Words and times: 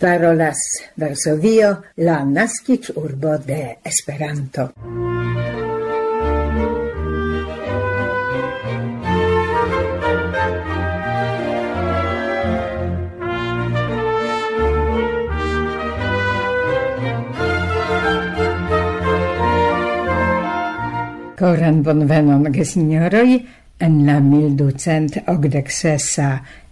parolas 0.00 0.56
Varsovio, 0.96 1.82
la 1.96 2.24
nascic 2.24 2.90
urbo 2.96 3.36
de 3.38 3.78
Esperanto. 3.84 4.72
Koran 21.36 21.82
bonvenon 21.82 22.52
gesignoroi, 22.52 23.46
en 23.80 24.06
la 24.06 24.20
1286 24.20 26.18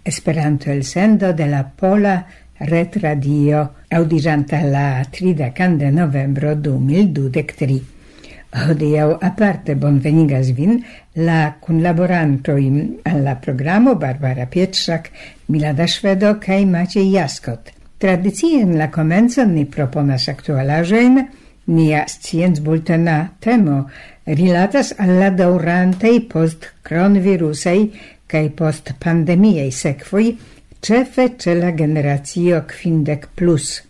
Esperanto 0.03 0.71
elsendo 0.71 1.33
de 1.33 1.45
la 1.45 1.69
pola 1.69 2.25
Ret 2.59 2.97
Radio 2.97 3.69
audiranta 3.87 4.61
la 4.63 5.05
30 5.09 5.77
de 5.77 5.91
novembro 5.91 6.55
2023. 6.55 7.79
Hodiaŭ 8.65 9.13
aparte 9.23 9.77
bonvenigas 9.79 10.49
vin 10.57 10.81
la 11.15 11.55
collaborantoi 11.63 12.65
al 13.07 13.23
la 13.23 13.37
programo 13.39 13.95
Barbara 13.95 14.49
Pietrzak, 14.51 15.07
Milada 15.47 15.87
Švedo 15.87 16.33
kaj 16.43 16.65
Maciej 16.65 17.07
Jaskot. 17.13 17.71
Tradicie 17.97 18.65
la 18.65 18.89
komenco 18.91 19.47
ni 19.47 19.63
proponas 19.63 20.27
aktualaĵojn 20.27 21.17
nia 21.71 22.03
sciencbultena 22.11 23.17
temo 23.39 23.85
rilatas 24.27 24.91
alla 24.99 25.31
daurantei 25.31 26.19
post 26.27 26.73
kronvirusaj 26.83 27.79
kaj 28.27 28.47
post 28.51 28.97
pandemiei 28.99 29.71
sekvoj 29.71 30.33
cefe 30.81 31.35
ce 31.37 31.53
la 31.55 31.73
generatio 31.75 32.63
quindec 32.65 33.27
plus. 33.35 33.83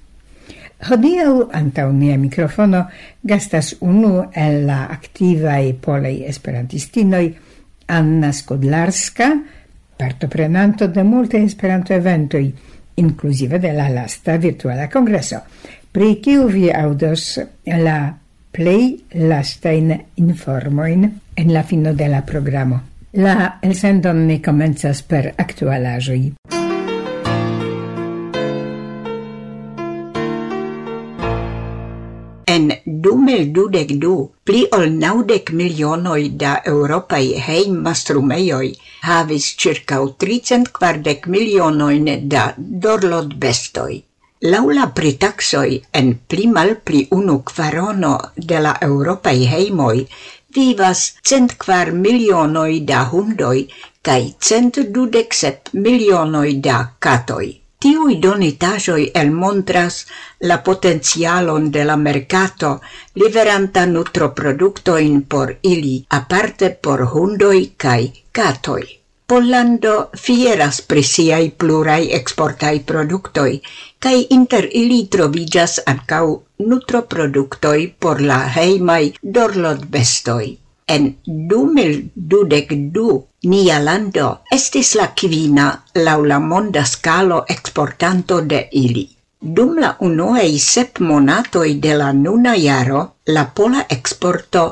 Hodiau 0.89 1.49
antau 1.51 1.91
nia 1.91 2.17
mikrofono 2.17 2.85
gastas 3.21 3.75
unu 3.79 4.29
el 4.31 4.65
la 4.65 4.85
activae 4.89 5.73
polei 5.73 6.23
esperantistinoi 6.25 7.35
Anna 7.89 8.31
Skodlarska, 8.31 9.29
partoprenanto 9.97 10.87
de 10.87 11.03
multe 11.03 11.41
Esperanto-eventoi, 11.43 12.53
inclusive 12.95 13.59
de 13.59 13.73
la 13.73 13.89
lasta 13.89 14.37
virtuala 14.37 14.87
congreso, 14.89 15.41
pri 15.91 16.19
kiu 16.21 16.47
vi 16.47 16.69
audos 16.71 17.39
la 17.65 18.13
plei 18.51 18.93
lastain 19.13 19.91
informoin 20.15 21.09
en 21.35 21.53
la 21.53 21.63
fino 21.63 21.93
de 21.93 22.07
la 22.07 22.21
programo. 22.21 22.79
La 23.13 23.57
elsendon 23.61 24.27
ne 24.27 24.39
comenzas 24.41 25.01
per 25.01 25.33
actualajoi. 25.35 26.48
dume 33.09 33.37
dudek 33.55 33.91
du 34.01 34.15
pli 34.45 34.59
ol 34.77 34.83
naudec 35.03 35.47
milionoj 35.59 36.23
da 36.41 36.51
europei 36.71 37.27
heim 37.45 37.79
mastrumeioi 37.85 38.69
havis 39.07 39.47
circa 39.61 39.97
340 40.23 40.69
kvardek 40.75 41.25
da 42.33 42.43
dorlot 42.57 43.33
bestoi. 43.45 44.03
Laula 44.51 44.85
pritaxoi 44.97 45.81
en 45.99 46.11
pli 46.29 46.45
malpli 46.47 47.07
unu 47.11 47.37
kvarono 47.49 48.13
de 48.51 48.59
la 48.65 48.73
eŭropaj 48.87 49.39
heimoi 49.53 50.05
vivas 50.57 51.01
cent 51.31 51.57
kvar 51.63 51.91
milionoj 52.05 52.73
da 52.91 53.01
hundoj 53.13 53.57
kaj 54.09 54.21
cent 54.49 54.79
dudek 54.95 55.33
sep 55.33 55.73
milionoj 55.73 56.49
da 56.69 56.77
katoj. 56.99 57.58
Tiui 57.83 58.15
el 59.19 59.29
montras 59.31 59.97
la 60.49 60.57
potencialon 60.63 61.69
de 61.71 61.85
la 61.89 61.95
mercato 61.95 62.71
liveranta 63.21 63.85
nutroproduktojn 63.85 65.21
por 65.21 65.53
ili, 65.61 65.93
aparte 66.17 66.69
por 66.87 67.05
hundoi 67.13 67.61
kaj 67.85 68.01
katoj. 68.39 68.83
Pollando 69.31 69.95
fieras 70.25 70.81
pri 70.81 71.03
siai 71.13 71.49
plurai 71.63 72.01
exportai 72.19 72.75
produktoj 72.91 73.49
kaj 74.05 74.17
inter 74.39 74.67
ili 74.83 75.01
trovigas 75.17 75.79
ancau 75.85 76.39
nutroproduktoi 76.71 77.93
por 77.99 78.25
la 78.31 78.41
heimai 78.57 79.13
dorlot 79.23 79.85
bestoi 79.95 80.57
en 80.95 81.05
2022 81.25 83.27
nia 83.51 83.77
lando 83.79 84.27
estis 84.57 84.91
la 84.99 85.07
kvina 85.21 85.67
laŭ 86.07 86.19
la 86.31 86.39
monda 86.49 86.83
skalo 86.91 87.39
exportanto 87.55 88.41
de 88.53 88.61
ili. 88.83 89.05
Dum 89.39 89.77
la 89.83 89.91
unuei 90.07 90.59
sep 90.59 90.99
monatoi 90.99 91.73
de 91.85 91.93
la 92.01 92.11
nuna 92.13 92.53
jaro, 92.57 93.01
la 93.35 93.45
pola 93.55 93.85
exporto 93.97 94.63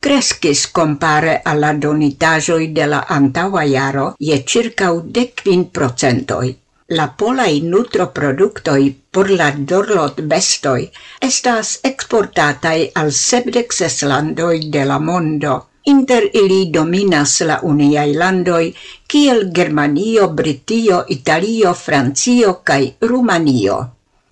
crescis 0.00 0.66
compare 0.78 1.40
alla 1.44 1.72
donitajoi 1.72 2.72
de 2.72 2.86
la 2.86 3.04
antaua 3.18 3.64
jaro 3.64 4.14
je 4.18 4.42
circa 4.44 4.90
15 4.90 5.70
procentoi. 5.72 6.56
La 6.94 7.08
polai 7.20 7.62
nutroproductoi 7.62 8.84
por 9.10 9.30
la 9.38 9.48
dorlotbestoj 9.70 10.82
estas 11.28 11.72
eksportataj 11.88 12.76
al 13.02 13.10
sepdek 13.20 13.74
landoi 14.02 14.60
de 14.70 14.84
la 14.84 14.98
mondo. 14.98 15.56
Inter 15.84 16.28
ili 16.32 16.70
dominas 16.70 17.40
la 17.40 17.58
uniaj 17.62 18.06
landoi 18.14 18.74
kiel 19.08 19.50
Germanio, 19.52 20.28
Britio, 20.28 21.04
Italio, 21.08 21.74
Francio 21.74 22.54
kaj 22.62 22.82
Rumanio 23.00 23.82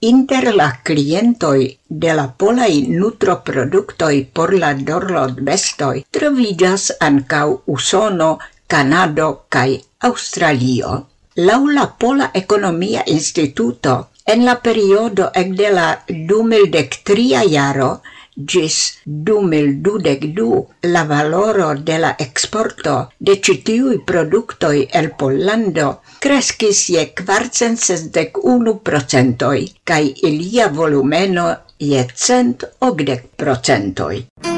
inter 0.04 0.54
la 0.54 0.66
clientoi 0.84 1.78
de 1.88 2.12
la 2.18 2.26
polai 2.42 2.74
nutroproductoi 3.00 4.18
por 4.34 4.52
la 4.62 4.74
dorlot 4.74 5.40
bestoi 5.48 6.04
trovigas 6.10 6.92
ancau 7.00 7.62
Usono, 7.66 8.38
Canado 8.68 9.28
cae 9.48 9.80
Australio. 10.00 11.13
Lau 11.36 11.66
la 11.66 11.96
Pola 11.98 12.30
Economia 12.32 13.02
Instituto, 13.06 14.10
en 14.24 14.44
la 14.44 14.62
periodo 14.62 15.32
ekde 15.34 15.70
la 15.74 16.04
2013 16.08 17.48
jaro 17.50 18.02
gis 18.52 19.00
2022 19.04 20.66
la 20.94 21.04
valoro 21.10 21.74
de 21.74 21.98
la 21.98 22.14
exporto 22.26 23.10
de 23.18 23.40
citiui 23.48 23.98
productoi 24.12 24.86
el 24.92 25.10
Pollando 25.10 26.02
crescis 26.20 26.86
je 26.94 27.04
461%, 27.24 29.72
cae 29.84 30.14
ilia 30.30 30.68
volumeno 30.68 31.56
je 31.78 32.06
180%. 32.06 34.53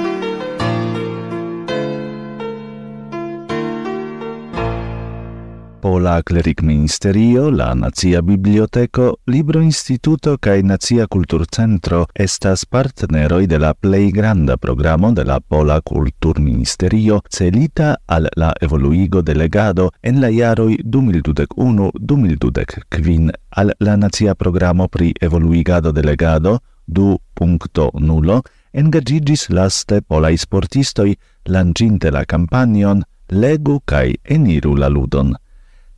Pola 5.87 6.19
Clericministerio, 6.21 7.49
la 7.49 7.73
Nazia 7.73 8.21
Biblioteco, 8.21 9.21
Libro 9.27 9.61
Instituto 9.61 10.37
cae 10.37 10.61
Nazia 10.63 11.07
Culturcentro 11.07 12.09
estas 12.13 12.67
partneroi 12.67 13.47
de 13.47 13.59
la 13.59 13.73
plei 13.73 14.11
granda 14.11 14.57
programo 14.57 15.13
de 15.13 15.25
la 15.25 15.39
Pola 15.39 15.81
Culturministerio 15.81 17.23
celita 17.31 18.01
al 18.07 18.29
la 18.35 18.53
evoluigo 18.61 19.23
de 19.23 19.37
legado 19.37 19.93
en 20.03 20.21
la 20.21 20.29
iaroi 20.29 20.83
2021-2025 20.83 23.31
al 23.51 23.73
la 23.79 23.97
Nazia 23.97 24.35
Programo 24.35 24.89
pri 24.89 25.15
Evoluigado 25.21 25.93
de 25.93 26.03
Legado 26.03 26.63
2.0 26.91 28.41
engagigis 28.73 29.49
laste 29.51 30.03
polai 30.03 30.37
sportistoi 30.37 31.17
lancinte 31.45 32.11
la 32.11 32.25
campanion 32.25 33.05
legu 33.29 33.81
cae 33.85 34.17
eniru 34.25 34.75
la 34.75 34.89
ludon 34.89 35.37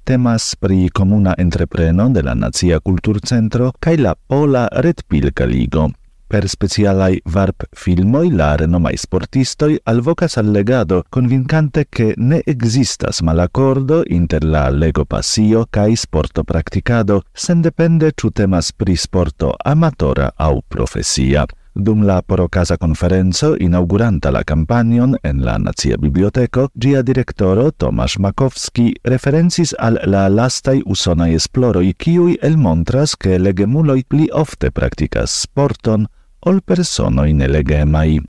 temas 0.08 0.56
pri 0.56 0.88
comuna 0.88 1.34
entrepreno 1.36 2.08
de 2.08 2.22
la 2.22 2.32
Nazia 2.32 2.80
Kulturcentro 2.80 3.72
kai 3.78 3.98
la 3.98 4.14
Pola 4.16 4.66
Retpilka 4.72 5.44
Ligo. 5.44 5.90
Per 6.26 6.48
specialai 6.48 7.20
varp 7.24 7.66
filmoi 7.76 8.30
la 8.32 8.54
renomai 8.56 8.96
sportistoi 8.96 9.76
alvocas 9.84 10.38
al 10.38 10.50
legado, 10.50 11.02
convincante 11.10 11.86
che 11.90 12.14
ne 12.16 12.40
existas 12.44 13.20
malaccordo 13.20 14.02
inter 14.06 14.44
la 14.44 14.70
lego 14.70 15.04
passio 15.04 15.66
cae 15.68 15.94
sporto 15.94 16.42
practicado, 16.42 17.22
sen 17.32 17.60
depende 17.60 18.12
ciu 18.14 18.30
temas 18.30 18.72
pri 18.72 18.96
sporto 18.96 19.54
amatora 19.58 20.32
au 20.36 20.62
profesia. 20.66 21.44
Dum 21.80 22.02
la 22.02 22.22
porocasa 22.22 22.76
conferenzo, 22.76 23.54
inauguranta 23.56 24.32
la 24.32 24.42
campanion 24.42 25.14
en 25.22 25.44
la 25.44 25.58
Nazia 25.58 25.96
Biblioteco, 25.96 26.70
gia 26.74 27.02
directoro 27.02 27.70
Tomasz 27.70 28.18
Makowski 28.18 28.96
referencis 29.04 29.76
al 29.78 30.00
la 30.02 30.26
lastai 30.28 30.82
usonai 30.84 31.36
esploroi, 31.38 31.94
kiui 31.94 32.34
elmontras 32.42 33.14
che 33.14 33.38
legemuloi 33.38 34.02
pli 34.08 34.26
ofte 34.32 34.72
practicas 34.72 35.38
sporton 35.46 36.08
ol 36.40 36.62
personoi 36.66 37.32
nelegemai. 37.32 38.22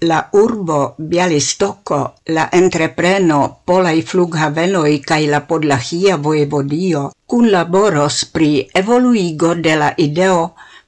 la 0.00 0.28
urbo 0.32 0.94
Bialistoko, 0.98 2.14
la 2.32 2.48
entrepreno 2.52 3.60
Polaj 3.64 4.00
flughavenoj 4.08 4.92
kaj 5.06 5.26
la 5.28 5.40
Podlahia 5.40 6.16
vojevodio 6.16 7.10
kunlaboros 7.30 8.24
pri 8.34 8.50
evoluigo 8.74 9.54
de 9.54 9.76
la 9.82 9.92
ideo 10.06 10.40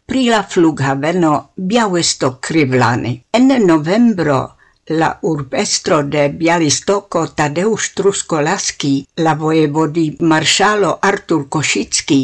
pri 0.07 0.25
la 0.29 0.43
flughaveno 0.43 1.35
Białystock-Rivlani. 1.57 3.13
En 3.39 3.53
novembro 3.67 4.41
la 4.89 5.19
urbestro 5.23 6.03
de 6.03 6.29
Bialistoko 6.29 7.27
Tadeusz 7.27 7.93
Truskolaski, 7.95 8.95
la 9.17 9.35
voevodi 9.35 10.07
marŝalo 10.21 10.91
Artur 11.11 11.45
Koŝicki 11.49 12.19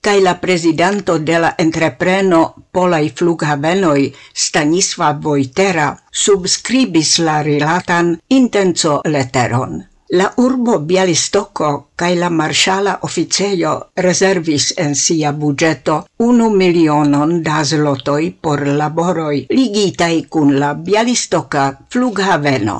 kaj 0.00 0.14
la 0.26 0.34
prezidanto 0.44 1.18
de 1.18 1.40
la 1.44 1.50
entrepreno 1.64 2.42
Polaj 2.70 3.08
Flughavenoj 3.18 4.12
Stanisław 4.44 5.18
Wojtera 5.26 5.88
subskribis 6.24 7.18
la 7.18 7.40
rilatan 7.42 8.14
intenco 8.38 9.00
leteron. 9.04 9.82
La 10.18 10.26
urbo 10.40 10.74
Bialistoko 10.88 11.68
cae 12.00 12.14
la 12.18 12.28
marŝala 12.40 12.92
officeio 13.06 13.70
rezervis 14.04 14.66
en 14.84 14.92
sia 15.00 15.32
budgeto 15.44 15.96
unu 16.26 16.50
milionon 16.60 17.32
da 17.48 17.62
zlotoi 17.70 18.28
por 18.46 18.62
laboroi 18.80 19.40
ligitai 19.50 20.18
kun 20.36 20.52
la 20.64 20.68
Bialistoka 20.88 21.64
flughaveno. 21.94 22.76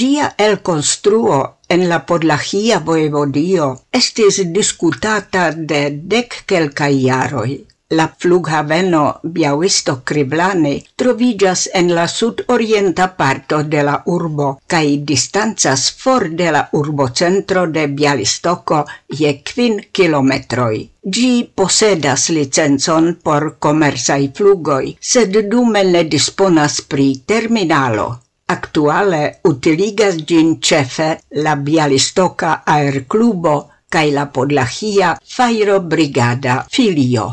Gia 0.00 0.28
el 0.48 0.58
construo 0.70 1.38
en 1.76 1.88
la 1.88 2.00
Podlahia 2.10 2.82
voevodio 2.90 3.70
estis 4.02 4.42
diskutata 4.58 5.46
de 5.72 5.80
dec 6.12 6.42
quelcai 6.52 6.92
iaroi, 7.06 7.56
La 7.90 8.12
flughaveno 8.18 9.20
Biawisto 9.22 10.00
Kriblane 10.02 10.82
trovigas 10.96 11.68
en 11.72 11.94
la 11.94 12.08
sudorienta 12.08 13.04
parto 13.16 13.62
de 13.62 13.82
la 13.86 14.02
urbo 14.06 14.48
cae 14.66 14.96
distanzas 15.10 15.92
for 15.92 16.28
de 16.30 16.50
la 16.50 16.68
urbocentro 16.72 17.68
de 17.68 17.86
Bialistoko 17.86 18.80
je 19.20 19.30
quin 19.50 19.78
kilometroi. 19.92 20.80
Gi 21.14 21.30
posedas 21.54 22.28
licencon 22.30 23.06
por 23.22 23.54
comersai 23.60 24.32
flugoi, 24.34 24.96
sed 25.00 25.38
dume 25.46 25.84
ne 25.84 26.02
disponas 26.16 26.80
pri 26.82 27.22
terminalo. 27.24 28.08
Actuale 28.48 29.22
utiligas 29.44 30.18
gin 30.26 30.58
cefe 30.60 31.20
la 31.30 31.54
Bialistoka 31.54 32.64
Aerklubo 32.66 33.56
cae 33.88 34.10
la 34.10 34.26
Podlahia 34.26 35.14
Fajrobrigada 35.36 36.66
filio. 36.68 37.30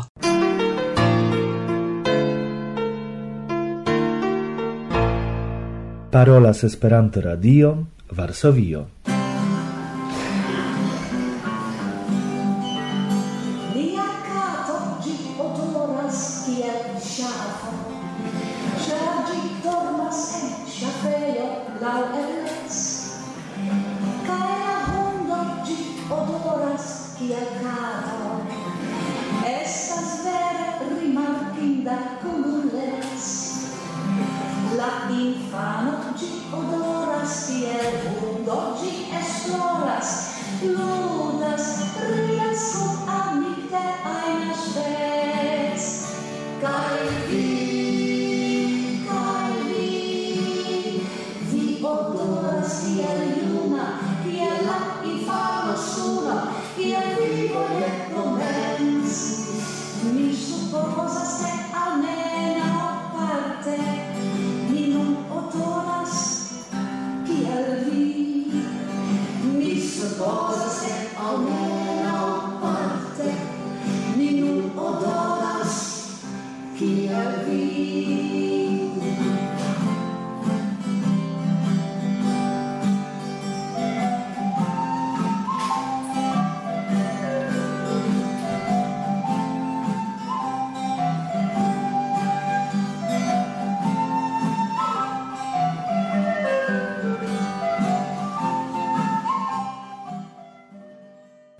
Parolas 6.14 6.62
Esperanto-Radio, 6.62 7.88
Varsovio. 8.10 8.93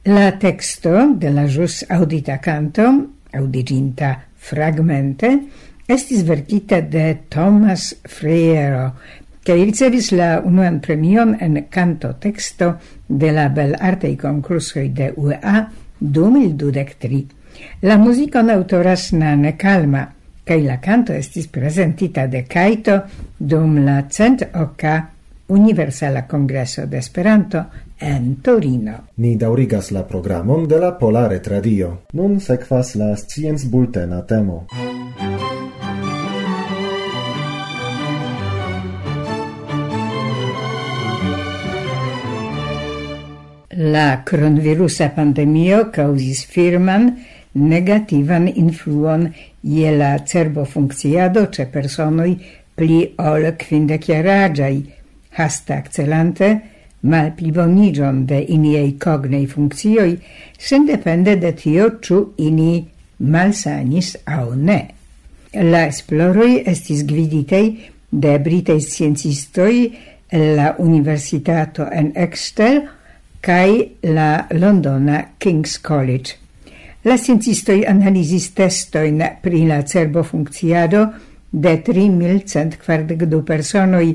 La 0.06 0.38
texto 0.38 1.14
de 1.16 1.30
la 1.32 1.46
jus 1.48 1.82
audita 1.88 2.36
canto, 2.36 2.82
audiginta 3.32 4.10
fragmente, 4.36 5.30
estis 5.88 6.26
verkita 6.28 6.82
de 6.82 7.22
Thomas 7.32 7.86
Friero, 8.04 8.90
kaj 9.48 9.62
ricevis 9.62 10.10
la 10.12 10.42
unuan 10.44 10.82
premion 10.84 11.32
en 11.40 11.56
canto 11.72 12.10
texto 12.20 12.74
de 13.08 13.30
la 13.32 13.46
bel 13.48 13.72
arte 13.80 14.10
concursoi 14.20 14.90
de 14.92 15.08
UEA 15.16 15.70
2023. 16.00 17.24
La 17.88 17.96
muzikon 17.96 18.52
autoras 18.52 19.06
Nane 19.16 19.54
Kalma, 19.56 20.04
kaj 20.44 20.60
la 20.66 20.76
canto 20.84 21.16
estis 21.16 21.48
presentita 21.48 22.26
de 22.28 22.44
Kaito 22.44 23.00
dum 23.38 23.80
la 23.86 24.02
cent 24.10 24.44
oka 24.52 24.98
Universala 25.48 26.26
Kongreso 26.26 26.86
de 26.86 26.98
Esperanto 26.98 27.64
en 28.04 28.36
Torino. 28.42 28.92
Ni 29.16 29.36
daurigas 29.36 29.90
la 29.90 30.02
programon 30.04 30.66
de 30.68 30.78
la 30.78 30.92
Polare 30.98 31.40
Tradio. 31.40 32.02
Nun 32.12 32.36
sekvas 32.40 32.94
la 33.00 33.14
scienc 33.16 33.64
bultena 33.72 34.20
temo. 34.28 34.66
La 43.76 44.22
coronavirusa 44.28 45.08
pandemio 45.16 45.88
causis 45.90 46.44
firman 46.46 47.08
negativan 47.54 48.50
influon 48.52 49.30
je 49.62 49.96
la 49.96 50.18
cerbo 50.26 50.64
funkciado 50.64 51.46
ĉe 51.56 51.66
personoj 51.72 52.30
pli 52.76 53.00
ol 53.18 53.48
kvindekjaraĝaj, 53.58 54.76
haste 55.40 55.74
akcelante 55.74 56.52
mal 57.04 57.32
plivonigion 57.36 58.24
de 58.26 58.40
iniei 58.48 58.96
cognei 58.98 59.46
funccioi, 59.46 60.16
sendepende 60.58 61.36
de 61.40 61.52
tio 61.52 61.98
ciu 62.00 62.32
ini 62.40 62.84
malsanis 63.16 64.14
au 64.24 64.54
ne. 64.56 64.80
La 65.54 65.84
esploroi 65.86 66.62
estis 66.66 67.04
gviditei 67.06 67.74
de 68.08 68.38
britei 68.40 68.80
sciencistoi 68.80 69.92
la 70.56 70.74
Universitato 70.78 71.86
en 71.90 72.10
Exeter 72.14 72.80
cae 73.40 73.90
la 74.00 74.46
Londona 74.50 75.34
King's 75.38 75.78
College. 75.80 76.38
La 77.04 77.18
sciencistoi 77.20 77.84
analisis 77.84 78.48
testoin 78.56 79.20
pri 79.42 79.66
la 79.68 79.82
cerbo 79.84 80.22
funcciado 80.24 81.04
de 81.50 81.76
3142 81.84 83.42
personoi, 83.44 84.14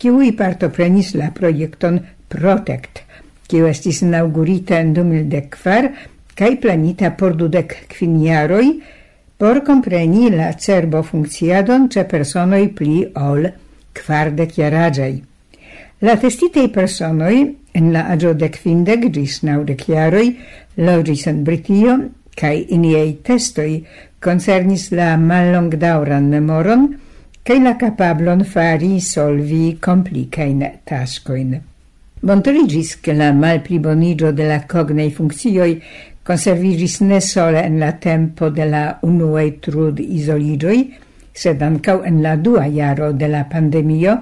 kiui 0.00 0.32
partoprenis 0.32 1.12
la 1.20 1.28
projekton 1.36 2.00
Protect, 2.30 3.02
kiu 3.50 3.66
estis 3.66 4.04
inaugurita 4.06 4.78
en 4.78 4.94
2004 4.94 5.90
kaj 6.38 6.50
planita 6.62 7.10
por 7.18 7.34
dudek 7.36 7.74
kvin 7.90 8.20
jaroj 8.22 8.66
por 9.40 9.62
kompreni 9.64 10.28
la 10.30 10.52
cerbo 10.52 11.00
funkciadon 11.02 11.88
ĉe 11.92 12.04
personoj 12.08 12.62
pli 12.76 13.00
ol 13.16 13.48
kvardek 13.96 14.58
jaraĝaj. 14.60 15.12
La 16.06 16.14
testitei 16.20 16.68
personoj 16.72 17.34
en 17.80 17.90
la 17.94 18.06
aĝo 18.14 18.34
de 18.42 18.50
kvindek 18.52 19.08
ĝis 19.16 19.40
naŭdek 19.48 19.86
jaroj 19.88 20.26
loĝis 20.88 21.26
en 21.32 21.42
Britio 21.48 21.96
kaj 22.40 22.54
iniaj 22.76 23.08
testoj 23.30 23.70
concernis 24.24 24.90
la 24.96 25.10
mallongdaŭran 25.24 26.28
memoron 26.36 26.86
kaj 27.44 27.58
la 27.64 27.74
capablon 27.80 28.46
fari 28.54 28.94
solvi 29.00 29.64
complicain 29.88 30.64
tascoin. 30.84 31.69
Montorigis 32.22 33.00
che 33.00 33.14
la 33.14 33.32
malplibonigio 33.32 34.30
de 34.30 34.46
la 34.46 34.66
cognei 34.66 35.10
funccioi 35.10 35.82
conservigis 36.22 37.00
ne 37.00 37.20
sole 37.20 37.62
en 37.64 37.78
la 37.78 37.92
tempo 37.92 38.50
de 38.50 38.66
la 38.68 38.98
unuei 39.02 39.54
trud 39.58 39.98
isoligioi, 39.98 40.82
sed 41.32 41.62
ancau 41.62 42.02
en 42.04 42.20
la 42.20 42.36
dua 42.36 42.66
iaro 42.66 43.12
de 43.12 43.26
la 43.26 43.46
pandemio, 43.48 44.18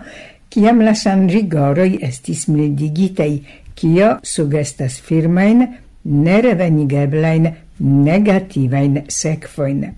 ciam 0.49 0.81
la 0.87 0.95
san 0.95 1.27
rigoroi 1.29 1.99
estis 2.07 2.47
mildigitei, 2.47 3.43
cio 3.75 4.15
sugestas 4.23 5.01
firmain, 5.03 5.67
nerevenigeblain, 6.05 7.51
negativain 7.83 9.03
sekvoin. 9.11 9.89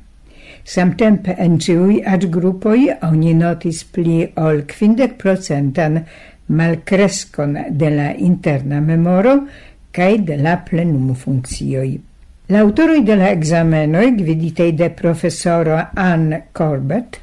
Samtempe 0.64 1.36
en 1.40 1.60
ciui 1.60 2.00
ad 2.04 2.26
grupoi 2.32 2.88
oni 3.04 3.36
notis 3.36 3.84
pli 3.84 4.24
ol 4.40 4.64
quindec 4.68 5.16
procentan 5.20 6.02
malcrescon 6.50 7.56
de 7.70 7.90
la 7.90 8.10
interna 8.16 8.80
memoro 8.80 9.46
cae 9.90 10.18
de 10.22 10.36
la 10.36 10.56
plenum 10.66 11.14
funccioi. 11.14 11.98
L'autoroi 12.50 13.04
de 13.06 13.14
la 13.14 13.30
examenoi, 13.30 14.14
gviditei 14.16 14.72
de 14.74 14.90
professoro 14.90 15.76
Anne 15.94 16.48
Corbett, 16.52 17.20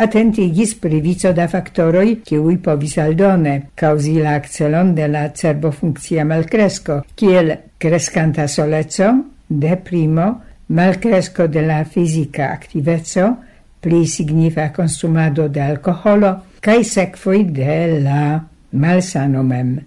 attentigis 0.00 0.72
pri 0.80 1.02
vico 1.04 1.32
da 1.36 1.44
factoroi 1.52 2.22
kiuj 2.24 2.56
povis 2.64 2.96
aldone 3.02 3.56
causi 3.76 4.16
la 4.16 4.38
accelon 4.40 4.94
de 4.96 5.08
la 5.12 5.26
cerbofunccia 5.36 6.24
malcresco, 6.24 7.02
kiel 7.14 7.52
crescanta 7.76 8.46
solezzo, 8.48 9.12
de 9.46 9.76
primo, 9.76 10.30
malcresco 10.72 11.46
de 11.46 11.66
la 11.66 11.82
fisica 11.84 12.48
activezzo, 12.54 13.34
pli 13.80 14.06
signifa 14.06 14.70
consumado 14.72 15.48
de 15.48 15.60
alcoholo, 15.60 16.38
cae 16.60 16.84
secfoi 16.84 17.44
de 17.44 18.00
la 18.00 18.22
malsano 18.70 19.42
mem. 19.42 19.78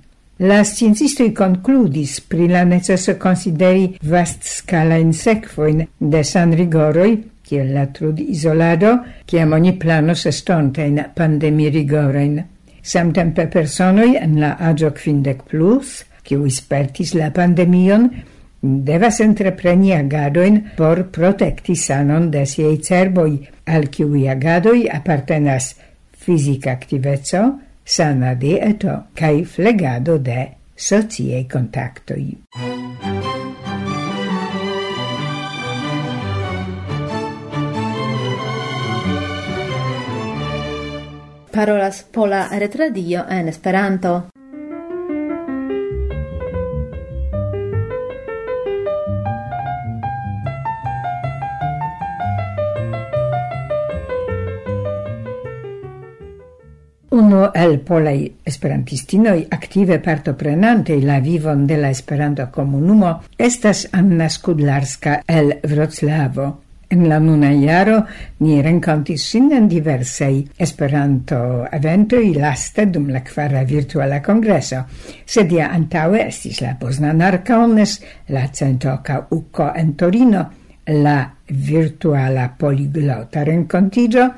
La 0.43 0.63
sciencistoi 0.63 1.31
concludis 1.31 2.17
pri 2.27 2.47
la 2.49 2.63
necesso 2.63 3.17
consideri 3.17 3.97
vast 4.01 4.43
scala 4.43 4.95
in 4.97 5.13
sequoin 5.13 5.85
de 5.97 6.23
san 6.23 6.55
rigoroi, 6.57 7.13
kiel 7.43 7.69
la 7.71 7.85
trud 7.93 8.19
isolado, 8.19 8.97
kiam 9.29 9.53
oni 9.53 9.75
planos 9.77 10.25
estontein 10.25 10.99
pandemi 11.15 11.69
rigorein. 11.69 12.41
Samtempe 12.81 13.47
personoi 13.47 14.17
en 14.19 14.39
la 14.41 14.55
agio 14.59 14.91
quindec 14.91 15.45
plus, 15.47 16.01
kiu 16.23 16.45
ispertis 16.49 17.13
la 17.15 17.29
pandemion, 17.31 18.09
devas 18.59 19.19
entrepreni 19.23 19.93
agadoin 19.93 20.59
por 20.75 21.05
protekti 21.11 21.75
sanon 21.75 22.31
de 22.31 22.45
siei 22.47 22.81
cerboi, 22.83 23.37
al 23.65 23.87
kiui 23.87 24.27
agadoi 24.31 24.87
apartenas 24.91 25.75
fisica 26.23 26.71
activezzo, 26.71 27.43
sana 27.85 28.33
dieto 28.35 29.03
kaj 29.15 29.45
flegado 29.45 30.17
de 30.17 30.47
sociaj 30.75 31.47
contactoi. 31.47 32.37
Parolas 41.53 42.03
Pola 42.03 42.47
Retradio 42.57 43.25
en 43.29 43.47
Esperanto. 43.47 44.32
unu 57.33 57.49
el 57.53 57.79
polei 57.79 58.31
esperantistinoi 58.45 59.47
aktive 59.49 59.99
partoprenante 59.99 60.99
la 61.01 61.19
vivon 61.19 61.65
de 61.67 61.77
la 61.77 61.89
Esperanto 61.89 62.47
komunumo 62.51 63.21
estas 63.37 63.87
Anna 63.91 64.29
Skudlarska 64.29 65.23
el 65.27 65.59
Wroclavo. 65.63 66.59
En 66.89 67.07
la 67.09 67.17
nuna 67.19 67.49
iaro 67.51 68.03
ni 68.39 68.61
renkontis 68.61 69.23
sin 69.31 69.51
en 69.51 69.67
diversei 69.69 70.43
esperanto 70.59 71.65
eventoi 71.71 72.35
laste 72.35 72.85
dum 72.85 73.09
la 73.09 73.23
kvara 73.25 73.63
virtuala 73.63 74.21
kongreso, 74.21 74.83
sed 75.25 75.55
ja 75.57 75.71
antaŭe 75.73 76.27
estis 76.27 76.61
la 76.61 76.75
Poznan 76.79 77.21
Arkaones, 77.21 77.99
la 78.29 78.45
Centoka 78.53 79.23
Uko 79.31 79.71
en 79.75 79.95
Torino, 79.97 80.45
la 80.85 81.33
virtuala 81.49 82.51
poliglota 82.59 83.43
renkontigio 83.43 84.29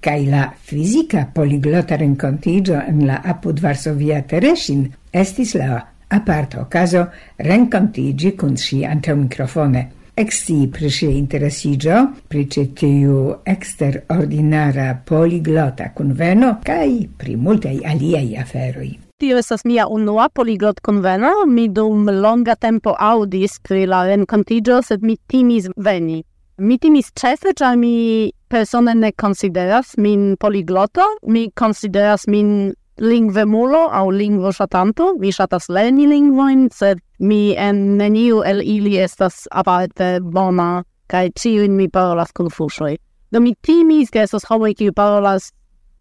Kai 0.00 0.26
la 0.30 0.44
fizika 0.70 1.24
poliglota 1.34 1.96
renkontiĝo 1.98 2.82
en 2.86 3.00
la 3.08 3.18
apud 3.32 3.58
Varsovia 3.60 4.20
Tereŝin 4.30 4.84
estis 5.22 5.56
la 5.58 5.80
aparta 6.14 6.60
okazo 6.62 7.02
renkontiĝi 7.48 8.36
kun 8.38 8.54
ŝi 8.56 8.84
antaŭ 8.86 9.16
mikrofone. 9.24 9.82
Eksci 10.18 10.54
pri 10.74 10.88
ŝia 10.90 11.10
interesiĝo, 11.14 11.98
pri 12.30 12.44
ĉi 12.54 12.64
tiu 12.78 13.18
eksterordinara 13.46 14.88
poliglota 15.10 15.92
kunveno 15.94 16.56
kaj 16.66 16.88
pri 17.18 17.36
multaj 17.36 17.76
aliaj 17.92 18.26
aferoj. 18.42 18.88
Tio 19.18 19.38
estas 19.38 19.64
mia 19.66 19.86
unua 19.90 20.28
poliglot 20.30 20.80
conveno, 20.80 21.30
mi 21.46 21.68
dum 21.68 22.06
longa 22.22 22.54
tempo 22.54 22.94
audis 22.98 23.58
pri 23.62 23.86
la 23.90 24.04
rencontigio, 24.06 24.82
sed 24.82 25.02
mi 25.02 25.16
timis 25.26 25.66
veni. 25.76 26.22
Mi 26.58 26.74
timis 26.82 27.12
ĉefe, 27.14 27.52
ĉar 27.54 27.76
mi 27.78 28.32
persone 28.50 28.90
ne 28.98 29.12
consideras 29.14 29.92
min 30.02 30.32
poligloto, 30.42 31.04
mi 31.30 31.44
consideras 31.54 32.24
min 32.26 32.72
lingvemulo 32.98 33.84
au 33.94 34.08
lingvo 34.10 34.50
shatanto, 34.50 35.12
mi 35.20 35.30
shatas 35.30 35.68
lerni 35.70 36.08
lingvoin, 36.10 36.66
sed 36.74 36.98
mi 37.22 37.54
en 37.54 37.78
neniu 38.00 38.42
el 38.42 38.64
ili 38.64 38.96
estas 38.98 39.44
aparte 39.54 40.18
bona, 40.34 40.82
kai 41.06 41.30
ciuin 41.38 41.78
mi 41.78 41.86
parolas 41.86 42.34
kun 42.34 42.50
fushoi. 42.50 42.96
Do 43.30 43.38
mi 43.40 43.54
timis, 43.62 44.10
ke 44.10 44.26
estos 44.26 44.48
homoi 44.50 44.74
kiu 44.74 44.90
parolas 44.90 45.52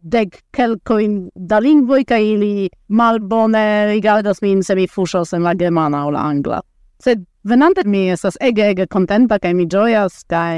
dec 0.02 0.42
quelcoin 0.58 1.28
da 1.38 1.62
lingvoi, 1.62 2.02
kai 2.02 2.24
ili 2.34 2.70
malbone 2.90 3.94
rigardas 3.94 4.42
min 4.42 4.64
se 4.64 4.74
mi 4.74 4.90
fushos 4.90 5.38
en 5.38 5.46
la 5.46 5.54
germana 5.54 6.08
o 6.08 6.12
la 6.18 6.26
angla. 6.32 6.64
Sed 6.98 7.28
Venante 7.48 7.84
mi 7.86 8.10
estas 8.12 8.36
ege 8.44 8.66
ege 8.74 8.86
contenta 8.92 9.38
kaj 9.40 9.54
mi 9.56 9.66
ĝojas 9.72 10.26
kaj 10.28 10.58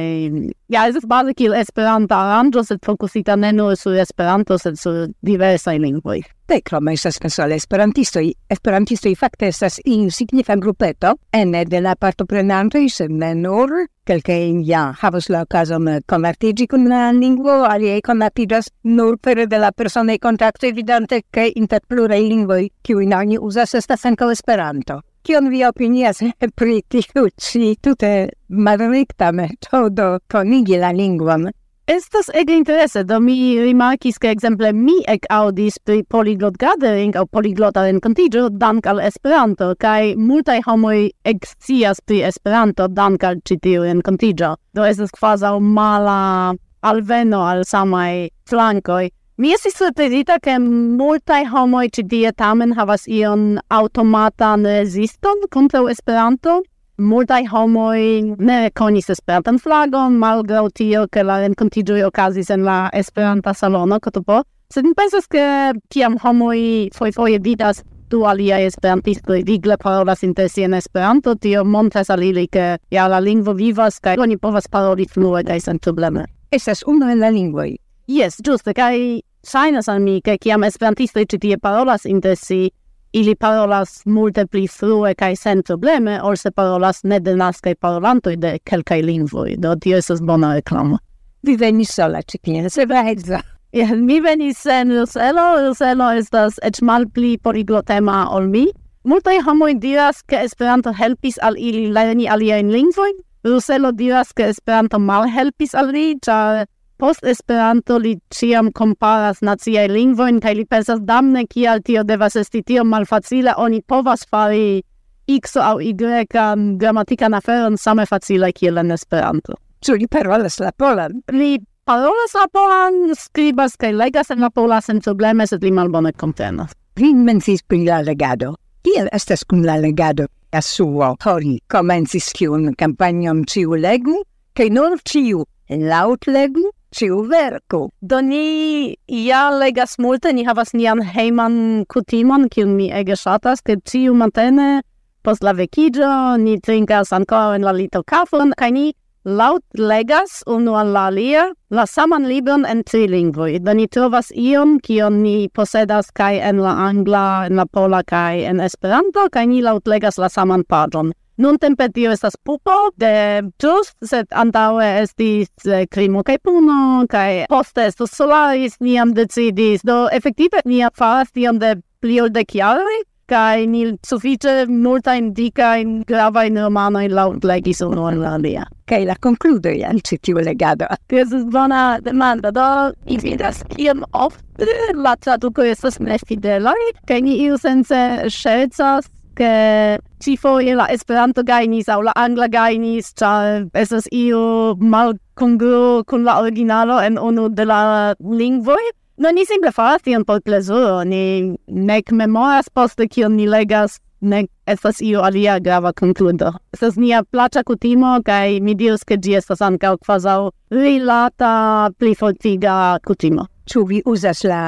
ja 0.73 0.87
estas 0.89 1.03
baze 1.05 1.35
kiel 1.37 1.53
Esperanta 1.59 2.17
aranĝo 2.17 2.63
sed 2.65 2.79
fokusita 2.85 3.35
ne 3.37 3.51
nur 3.53 3.75
sur 3.77 3.97
Esperanto 4.01 4.57
sed 4.57 4.79
sur 4.81 5.03
diversaj 5.21 5.77
lingvoj. 5.83 6.23
De 6.49 6.57
krome 6.65 6.95
estas 6.97 7.19
pensole 7.21 7.59
esperantistoj. 7.61 8.31
Esperantistoj 8.49 9.13
fakte 9.19 9.51
estas 9.53 9.77
in 9.85 10.09
signifa 10.09 10.55
grupeto 10.57 11.11
ene 11.31 11.61
de 11.69 11.81
la 11.85 11.93
partoprenantoj 11.95 12.87
sed 12.89 13.13
ne 13.13 13.35
nur 13.35 13.75
kelkaj 14.09 14.39
ja 14.65 14.87
havas 15.03 15.29
la 15.29 15.43
okazon 15.45 15.91
konvertiĝi 16.09 16.67
kun 16.71 16.89
la 16.89 17.11
lingvo, 17.11 17.59
aliaj 17.69 18.01
konatiĝas 18.01 18.71
nur 18.83 19.19
pere 19.21 19.45
de 19.45 19.61
la 19.61 19.69
personaj 19.71 20.17
kontaktoj 20.25 20.73
vidante 20.73 21.21
ke 21.29 21.51
inter 21.55 21.85
pluraj 21.87 22.19
lingvoj 22.33 22.63
kiujn 22.81 23.13
oni 23.13 23.37
uzas 23.37 23.77
estas 23.77 24.09
ankaŭ 24.09 24.31
Esperanto 24.33 25.01
kion 25.29 25.49
vi 25.49 25.59
opinias 25.65 26.23
pri 26.57 26.81
tiu 26.89 27.27
ci 27.37 27.75
tute 27.83 28.29
malrekta 28.49 29.31
metodo 29.31 30.17
konigi 30.31 30.77
la 30.81 30.89
lingvon? 30.91 31.51
Estas 31.87 32.29
ege 32.33 32.55
interese, 32.57 33.03
do 33.03 33.19
mi 33.19 33.35
rimarkis 33.61 34.17
ke 34.17 34.31
ekzemple 34.33 34.71
mi 34.73 34.95
ek 35.13 35.27
aŭdis 35.33 35.77
pri 35.85 36.01
polyglot 36.13 36.57
gathering 36.61 37.13
aŭ 37.17 37.27
polyglota 37.35 37.85
renkontiĝo 37.85 38.47
dank 38.63 38.89
al 38.89 39.03
Esperanto 39.05 39.69
kaj 39.85 40.15
multaj 40.17 40.59
homoj 40.65 40.97
ekscias 41.33 42.01
pri 42.05 42.23
Esperanto 42.31 42.87
dank 42.87 43.23
al 43.29 43.37
ĉi 43.45 43.59
tiu 43.61 43.85
renkontiĝo. 43.85 44.55
Do 44.73 44.89
estas 44.89 45.13
kvazaŭ 45.13 45.55
mala 45.61 46.55
alveno 46.81 47.45
al 47.45 47.65
samaj 47.69 48.29
flankoj 48.49 49.09
Mi 49.39 49.53
estis 49.55 49.77
surprizita 49.79 50.35
ke 50.43 50.57
multaj 50.59 51.45
homoj 51.47 51.85
ĉi 51.95 52.03
tie 52.11 52.31
tamen 52.35 52.73
havas 52.75 53.05
ion 53.07 53.53
aŭtomatan 53.71 54.67
reziston 54.67 55.45
kontraŭ 55.55 55.85
Esperanto. 55.93 56.57
Multaj 56.99 57.45
homoj 57.53 58.01
ne 58.35 58.57
konis 58.75 59.07
Esperantan 59.15 59.61
flagon, 59.63 60.19
malgraŭ 60.19 60.65
tio, 60.81 61.05
ke 61.07 61.23
la 61.23 61.39
renkontiĝoj 61.45 62.01
okazis 62.09 62.51
en 62.51 62.67
la 62.67 62.89
Esperanta 62.91 63.55
salono 63.55 64.01
Kotopo. 64.03 64.41
Sed 64.75 64.83
mi 64.83 64.91
pensas, 64.99 65.31
ke 65.31 65.71
kiam 65.87 66.19
homoj 66.19 66.59
fojfoje 66.99 67.39
vidas 67.39 67.79
du 68.11 68.25
aliaj 68.27 68.65
esperantistoj 68.73 69.45
vigle 69.47 69.79
parolas 69.79 70.27
inter 70.27 70.51
si 70.51 70.67
en 70.67 70.75
Esperanto, 70.75 71.39
tio 71.39 71.63
montras 71.63 72.11
al 72.11 72.27
ili, 72.27 72.49
ke 72.51 72.73
ja 72.91 73.07
la 73.07 73.23
lingvo 73.23 73.55
vivas 73.55 74.03
kaj 74.03 74.19
oni 74.19 74.35
povas 74.35 74.67
paroli 74.67 75.07
flue 75.07 75.47
kaj 75.47 75.63
senprobleme. 75.71 76.27
Estas 76.51 76.83
unu 76.83 77.07
el 77.07 77.23
la 77.23 77.31
lingvoj. 77.31 77.77
Yes, 78.09 78.41
giusto 78.43 78.73
kai 78.73 79.21
Sainas 79.43 79.87
al 79.87 79.99
mi, 80.01 80.21
che 80.21 80.37
chiam 80.37 80.63
esperantistoi 80.63 81.25
ci 81.25 81.37
tie 81.37 81.57
parolas 81.57 82.05
inter 82.05 82.35
si, 82.35 82.69
ili 83.11 83.35
parolas 83.35 84.05
multe 84.05 84.45
pli 84.45 84.67
frue 84.67 85.13
kaj 85.15 85.35
sen 85.35 85.61
probleme, 85.63 86.19
or 86.21 86.37
se 86.37 86.51
parolas 86.51 87.03
nedenaskaj 87.03 87.75
parolantoi 87.79 88.35
de 88.37 88.57
kelkai 88.65 89.01
lingvoi, 89.01 89.55
do 89.57 89.75
tio 89.75 89.97
esas 89.97 90.21
bona 90.21 90.53
reklamo. 90.55 90.99
Vi 91.41 91.55
venis 91.55 91.95
sola 91.95 92.21
ci 92.21 92.37
tie, 92.37 92.69
se 92.69 92.83
edzo. 92.83 93.39
Ja, 93.71 93.95
mi 93.95 94.19
venis 94.19 94.65
en 94.65 94.91
Ruselo, 94.91 95.67
Ruselo 95.67 96.09
estas 96.17 96.59
eĉ 96.65 96.81
malpli 96.81 97.37
poliglotema 97.37 98.27
ol 98.33 98.47
mi. 98.49 98.65
Multaj 99.05 99.39
homoj 99.45 99.75
diras, 99.79 100.23
ke 100.25 100.41
Esperanto 100.43 100.91
helpis 100.91 101.37
al 101.41 101.55
ili 101.57 101.87
lerni 101.93 102.27
aliajn 102.27 102.71
lingvojn. 102.73 103.15
Ruselo 103.45 103.91
diras, 103.91 104.33
ke 104.33 104.49
Esperanto 104.49 104.99
malhelpis 104.99 105.75
al 105.77 105.93
li, 105.93 106.17
ĉar 106.25 106.65
post 106.99 107.23
Esperanto 107.23 107.97
li 107.97 108.17
ciam 108.35 108.71
comparas 108.75 109.39
naziai 109.41 109.87
lingvoin, 109.89 110.41
kai 110.43 110.53
li 110.57 110.65
pensas 110.67 110.99
damne 111.07 111.45
kial 111.47 111.81
tio 111.85 112.03
devas 112.03 112.35
esti 112.35 112.61
tio 112.63 112.83
malfacile, 112.83 113.55
oni 113.57 113.81
povas 113.81 114.25
fari 114.29 114.81
x 115.29 115.55
au 115.57 115.79
y 115.79 115.93
grammatican 115.93 117.33
aferon 117.33 117.77
same 117.77 118.05
facile 118.05 118.51
kiel 118.53 118.77
en 118.77 118.91
Esperanto. 118.91 119.55
Ĉu 119.85 119.95
li 119.95 120.07
parolas 120.07 120.59
la 120.59 120.71
polan? 120.71 121.21
Li 121.31 121.57
parolas 121.87 122.33
la 122.35 122.47
polan, 122.51 123.13
skribas 123.15 123.77
kaj 123.79 123.93
legas 123.95 124.31
en 124.31 124.43
la 124.43 124.49
pola 124.49 124.81
sen 124.81 124.99
probleme, 124.99 125.47
sed 125.47 125.63
li 125.63 125.71
malbone 125.71 126.11
komprenas. 126.11 126.73
Vi 126.99 127.13
mencis 127.13 127.63
pri 127.63 127.85
la 127.85 128.01
legado. 128.03 128.55
Kiel 128.83 129.07
estas 129.13 129.45
kun 129.47 129.63
la 129.63 129.77
legado? 129.79 130.27
Asuo 130.51 131.13
Hori 131.23 131.59
komencis 131.69 132.31
kiun 132.33 132.73
kampanjon 132.75 133.45
ciu 133.45 133.77
legu, 133.77 134.17
kaj 134.57 134.69
nur 134.73 134.97
ciu 135.05 135.45
laut 135.69 136.25
legu 136.27 136.71
ciu 136.91 137.23
verku. 137.29 137.89
Do 138.01 138.21
ni 138.21 138.95
ja 139.07 139.49
legas 139.51 139.97
multe, 139.99 140.33
ni 140.33 140.43
havas 140.45 140.73
nian 140.73 141.01
heiman 141.01 141.85
kutimon, 141.85 142.49
kiun 142.49 142.75
mi 142.75 142.89
ege 142.91 143.15
shatas, 143.15 143.61
ke 143.61 143.77
ciu 143.85 144.13
matene 144.13 144.81
post 145.23 145.43
la 145.43 145.53
vecigio 145.53 146.37
ni 146.37 146.57
trinkas 146.59 147.13
ancora 147.13 147.55
en 147.55 147.67
la 147.67 147.73
lito 147.73 148.01
kafon, 148.03 148.53
kai 148.57 148.71
ni 148.71 148.93
laut 149.25 149.63
legas 149.75 150.41
unu 150.47 150.73
al 150.79 150.93
la 150.95 151.07
alia 151.07 151.51
la 151.69 151.85
saman 151.85 152.25
libron 152.25 152.65
en 152.65 152.83
tri 152.83 153.05
lingvoi. 153.07 153.59
Do 153.59 153.73
ni 153.73 153.87
trovas 153.87 154.31
ion, 154.33 154.79
kion 154.79 155.21
ni 155.21 155.49
posedas 155.49 156.09
kai 156.11 156.39
en 156.39 156.57
la 156.63 156.73
angla, 156.87 157.45
en 157.45 157.55
la 157.57 157.65
pola, 157.65 158.01
kai 158.03 158.45
en 158.45 158.59
esperanto, 158.59 159.29
kai 159.29 159.45
ni 159.45 159.61
laut 159.61 159.85
legas 159.87 160.17
la 160.17 160.29
saman 160.29 160.63
pagion. 160.63 161.13
Nun 161.39 161.55
tempe 161.55 161.87
tio 161.95 162.11
estas 162.11 162.35
pupo 162.43 162.73
de 162.99 163.41
Tus, 163.63 163.93
sed 164.03 164.27
antaue 164.35 164.83
estis 165.05 165.47
eh, 165.63 165.85
krimo 165.87 166.19
kaj 166.27 166.35
puno, 166.43 166.79
kaj 167.07 167.45
poste 167.47 167.85
estus 167.87 168.11
solaris, 168.11 168.75
niam 168.83 169.13
decidis. 169.15 169.85
Do 169.87 170.09
efektive 170.11 170.59
nia 170.65 170.89
faras 170.91 171.31
tion 171.31 171.61
de 171.61 171.77
pli 172.03 172.17
ol 172.19 172.27
dek 172.35 172.51
jaroj, 172.59 172.97
kaj 173.31 173.63
ni 173.71 173.85
sufiĉe 174.09 174.65
multajn 174.67 175.29
dikajn 175.37 175.93
gravajn 176.09 176.59
romanojn 176.65 177.15
laŭlegis 177.15 177.79
unu 177.85 178.09
en 178.09 178.19
la 178.23 178.33
alia. 178.35 178.65
Kaj 178.89 178.99
la 179.07 179.15
konkludoj 179.23 179.77
al 179.87 180.01
ĉi 180.09 180.17
tiu 180.25 180.41
legado. 180.43 180.89
Tio 181.07 181.21
estas 181.23 181.45
bona 181.53 181.83
demando, 182.03 182.51
do 182.51 182.65
mi 183.05 183.19
vidas 183.21 183.61
kiom 183.77 184.03
ofte 184.11 184.67
la 184.97 185.15
tradukoj 185.15 185.69
estas 185.71 186.01
nefidelaj, 186.03 186.81
kaj 187.07 187.21
ni 187.23 187.37
iusence 187.45 188.01
ŝercas 188.27 189.07
che 189.39 189.99
ci 190.19 190.35
foje 190.35 190.75
la 190.75 190.89
Esperanto 190.91 191.43
gainis 191.43 191.87
au 191.87 192.01
la 192.03 192.11
angla 192.15 192.47
gainis, 192.51 193.13
ĉar 193.15 193.69
esas 193.73 194.09
io 194.11 194.75
malkongruo 194.75 196.03
con 196.03 196.25
la 196.27 196.41
originalo 196.43 196.99
en 196.99 197.17
unu 197.17 197.47
de 197.49 197.65
la 197.65 197.81
lingvoi 198.19 198.91
No, 199.19 199.31
ni 199.35 199.43
simple 199.43 199.73
faras 199.75 200.01
tion 200.01 200.23
por 200.23 200.39
plezuro, 200.39 201.03
ni 201.03 201.51
nec 201.67 202.11
memoras 202.15 202.69
poste 202.71 203.03
kion 203.11 203.33
ni 203.35 203.47
legas, 203.51 203.97
nec 204.21 204.47
estas 204.65 205.01
io 205.03 205.25
alia 205.27 205.57
grava 205.59 205.91
concludo. 205.91 206.53
Estas 206.71 206.95
nia 206.95 207.19
plaĉa 207.27 207.65
cutimo, 207.67 208.13
kaj 208.23 208.61
mi 208.63 208.77
dius 208.79 209.03
ke 209.03 209.17
gi 209.19 209.35
estas 209.35 209.59
ancao 209.59 209.97
quasau 209.99 210.53
rilata, 210.71 211.91
plifortiga 211.99 212.77
cutimo. 213.03 213.49
Ciu 213.67 213.83
vi 213.91 213.99
uzas 214.05 214.45
la 214.47 214.61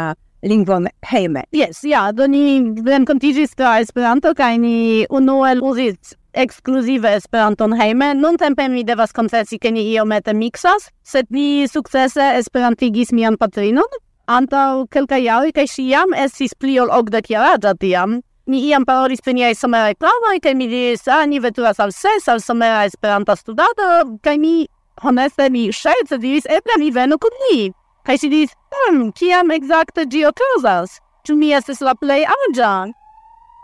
lingvon 0.44 0.88
hejme. 1.12 1.44
Yes, 1.52 1.84
ja, 1.84 2.12
do 2.12 2.28
ni 2.28 2.62
renkontiĝis 2.86 3.56
tra 3.56 3.80
Esperanto 3.82 4.34
kaj 4.38 4.58
ni 4.62 5.06
unue 5.10 5.54
uzis 5.62 6.16
ekskluzive 6.34 7.16
Esperanton 7.16 7.74
hejme. 7.80 8.14
Nuntempe 8.16 8.68
mi 8.70 8.84
devas 8.84 9.14
konfesi, 9.14 9.60
ke 9.60 9.72
ni 9.72 9.84
iomete 9.94 10.34
miksas, 10.34 10.90
sed 11.04 11.30
ni 11.30 11.68
sukcese 11.68 12.34
esperantigis 12.40 13.12
mian 13.12 13.38
patrinon. 13.38 14.00
Antaŭ 14.32 14.88
kelkaj 14.94 15.22
jaroj 15.26 15.52
kaj 15.56 15.68
ŝi 15.68 15.88
jam 15.90 16.14
estis 16.16 16.54
pli 16.56 16.78
ol 16.80 16.92
okdekjaraĝa 16.96 17.74
tiam. 17.82 18.22
Ni 18.48 18.62
iam 18.70 18.86
parolis 18.88 19.22
pri 19.22 19.36
niaj 19.38 19.56
someraj 19.60 19.96
planoj 20.02 20.38
kaj 20.44 20.54
mi 20.58 20.68
diris, 20.72 21.04
a 21.08 21.26
ni 21.26 21.40
veturas 21.40 21.80
al 21.80 21.92
ses 21.92 22.28
al 22.32 22.40
somera 22.42 22.86
Esperanta 22.88 23.36
studado 23.36 24.18
kaj 24.24 24.38
mi 24.40 24.56
honeste 25.04 25.50
mi 25.50 25.68
ŝerce 25.72 26.18
diris, 26.18 26.48
eble 26.50 26.80
mi 26.80 26.92
venu 26.92 27.20
kun 27.20 27.38
ni. 27.46 27.72
Kai 28.06 28.18
si 28.18 28.30
dis, 28.30 28.50
hmm, 28.74 29.12
kiam 29.14 29.52
exacte 29.54 30.08
gi 30.10 30.24
okazas? 30.26 30.98
Ču 31.26 31.36
mi 31.38 31.52
estes 31.54 31.82
la 31.86 31.94
plei 31.94 32.24
aĝa? 32.26 32.72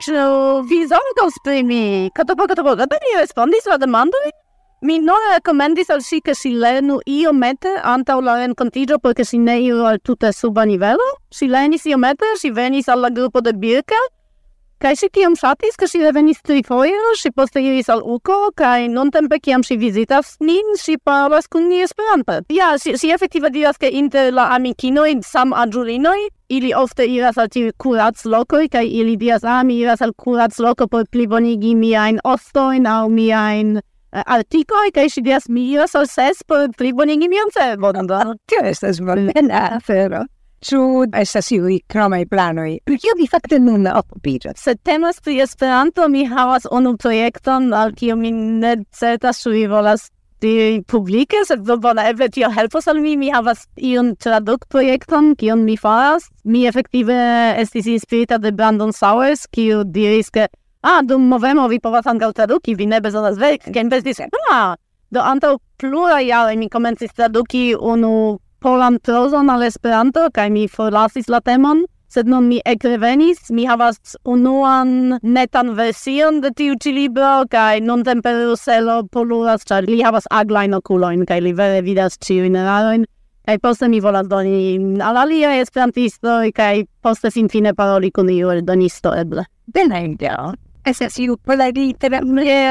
Ču 0.05 0.25
vi 0.69 0.83
zorgos 0.91 1.39
pri 1.43 1.63
mi? 1.65 2.11
Katopo, 2.13 2.45
katopo, 2.45 2.75
katopo, 2.77 3.01
mi 3.01 3.15
respondis 3.17 3.65
la 3.65 3.79
demandoi? 3.81 4.29
Mi 4.85 4.99
non 5.01 5.17
recomendis 5.33 5.89
al 5.89 6.03
si 6.05 6.21
che 6.21 6.35
si 6.35 6.51
lernu 6.53 6.99
iomete 7.09 7.71
antaŭ 7.81 8.19
la 8.21 8.35
rencontigio 8.37 8.99
perché 8.99 9.23
si 9.25 9.39
ne 9.39 9.57
iru 9.57 9.81
al 9.89 9.97
tutte 10.03 10.31
suba 10.31 10.65
nivelo. 10.69 11.07
Si 11.31 11.47
lernis 11.47 11.85
iomete, 11.85 12.35
si 12.35 12.51
venis 12.51 12.87
alla 12.87 13.09
gruppo 13.09 13.41
de 13.41 13.53
Birka, 13.53 13.97
Kaj 14.77 14.93
si 14.93 15.07
tiam 15.09 15.33
ŝatis, 15.33 15.73
ka 15.73 15.87
si 15.89 15.97
revenis 16.03 16.37
trifoje, 16.45 16.93
si 17.17 17.31
poste 17.33 17.63
iris 17.65 17.87
al 17.89 18.03
Uko, 18.05 18.51
kaj 18.53 18.85
nuntempe 18.93 19.39
kiam 19.41 19.63
si 19.65 19.73
vizitas 19.81 20.35
nin, 20.37 20.75
si 20.77 20.99
paras 21.01 21.49
kun 21.49 21.65
ni 21.65 21.81
Esperante. 21.81 22.43
Ja, 22.53 22.75
si, 22.77 22.93
si 23.01 23.09
efektiva 23.09 23.49
diras, 23.49 23.81
ke 23.81 23.89
inter 23.89 24.29
la 24.37 24.51
amikinoi, 24.53 25.15
sam 25.25 25.57
adjulinoi, 25.57 26.27
ili 26.53 26.75
ofte 26.77 27.09
iras 27.09 27.41
al 27.41 27.49
tiuj 27.49 27.73
kuraclokoj, 27.81 28.69
kaj 28.77 28.85
ili 29.01 29.17
diras, 29.17 29.47
ah, 29.49 29.63
mi 29.65 29.79
iras 29.81 30.05
al 30.05 30.13
kuracloko 30.13 30.85
por 30.93 31.09
plibonigi 31.09 31.73
miain 31.73 32.21
ostoin, 32.21 32.85
au 32.85 33.09
miain 33.09 33.79
uh, 33.81 33.83
eh, 34.13 34.23
artikoi, 34.37 34.93
kaj 34.93 35.09
si 35.09 35.25
diras 35.25 35.49
mi 35.49 35.71
iras 35.73 35.97
al 35.97 36.05
ses 36.05 36.45
por 36.45 36.69
plibonigi 36.77 37.33
mian 37.33 37.49
cerbon. 37.49 38.05
Tio 38.45 38.61
estas 38.61 39.01
malbena 39.01 39.71
afero. 39.81 40.27
Ĉu 40.65 40.79
estas 41.13 41.51
iuj 41.53 41.75
kromaj 41.85 42.23
planoj? 42.31 42.79
Pri 42.89 42.97
kio 42.97 43.13
vi 43.19 43.27
fakte 43.29 43.59
nun 43.61 43.85
okupiĝas? 43.87 44.57
Se 44.57 44.73
temas 44.75 45.19
pri 45.21 45.37
Esperanto, 45.43 46.07
mi 46.09 46.25
havas 46.25 46.65
unu 46.71 46.95
projekton, 46.97 47.69
al 47.73 47.93
kiu 47.93 48.15
mi 48.17 48.31
ne 48.31 48.77
certas 48.89 49.43
ĉu 49.43 49.53
vi 49.53 49.65
volas 49.69 50.07
diri 50.41 50.81
publike, 50.81 51.43
sed 51.45 51.61
do 51.65 51.77
bona 51.81 52.07
eble 52.09 52.29
tio 52.33 52.49
helpos 52.53 52.87
al 52.87 53.01
mi. 53.01 53.13
Mi 53.17 53.29
havas 53.33 53.67
iun 53.77 54.15
traduk-projekton, 54.17 55.35
kion 55.37 55.61
mi 55.65 55.77
faras. 55.77 56.25
Mi 56.43 56.65
efektive 56.65 57.17
estis 57.61 57.85
inspirita 57.93 58.41
de 58.41 58.51
Brandon 58.51 58.93
Sowers, 58.93 59.45
kiu 59.53 59.83
diris, 59.85 60.33
ke 60.33 60.47
ah, 60.81 61.03
dum 61.05 61.29
movemo 61.29 61.67
vi 61.69 61.79
povas 61.79 62.09
ankaŭ 62.09 62.33
traduki, 62.33 62.73
vi 62.75 62.89
ne 62.89 63.01
bezonas 63.01 63.37
verki. 63.37 63.73
Kaj 63.73 63.85
mi 63.85 63.93
pensis, 63.93 64.25
ah, 64.49 64.75
do 65.13 65.21
antaŭ 65.21 65.57
pluraj 65.77 66.25
jaroj 66.25 66.57
mi 66.57 66.69
komencis 66.69 67.13
traduki 67.13 67.75
unu 67.77 68.39
polan 68.59 68.99
prozon 68.99 69.49
al 69.49 69.63
Esperanto, 69.67 70.27
kaj 70.33 70.49
mi 70.49 70.67
forlasis 70.67 71.29
la 71.29 71.39
temon, 71.41 71.85
sed 72.09 72.29
nun 72.31 72.47
mi 72.47 72.59
ekrevenis, 72.65 73.49
mi 73.51 73.65
havas 73.67 74.15
unuan 74.25 75.19
netan 75.21 75.73
version 75.75 76.41
de 76.41 76.51
tiu 76.55 76.77
ĉi 76.79 76.93
libro, 76.95 77.31
kaj 77.51 77.81
nuntempe 77.83 78.33
Ruselo 78.37 79.01
poluras, 79.11 79.67
ĉar 79.67 79.89
li 79.89 79.99
havas 80.05 80.29
aglajn 80.31 80.77
okulojn, 80.79 81.25
kaj 81.27 81.41
li 81.43 81.53
vere 81.53 81.83
vidas 81.85 82.17
ĉiujn 82.23 82.55
erarojn. 82.63 83.05
Kaj 83.47 83.59
poste 83.63 83.87
mi 83.87 84.01
volas 84.03 84.27
doni 84.27 84.99
al 84.99 85.21
aliaj 85.23 85.61
esperantistoj, 85.63 86.51
kaj 86.55 86.83
poste 87.01 87.31
finfine 87.31 87.71
paroli 87.75 88.11
kun 88.11 88.31
iu 88.33 88.51
eldonisto 88.51 89.13
eble. 89.15 89.47
Bene, 89.71 90.03
ideo 90.09 90.51
estas 90.87 91.17
iu 91.19 91.37
plerite, 91.37 92.09